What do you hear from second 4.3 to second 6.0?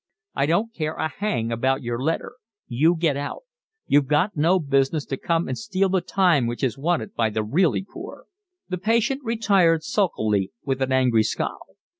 no business to come and steal